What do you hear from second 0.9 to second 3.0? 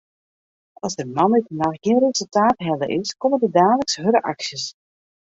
der moandeitenacht gjin resultaat helle